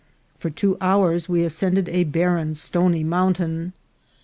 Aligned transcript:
For 0.39 0.49
two 0.49 0.77
hours 0.81 1.29
we 1.29 1.43
ascended 1.43 1.87
a 1.89 2.05
barren 2.05 2.55
stony 2.55 3.03
mountain. 3.03 3.73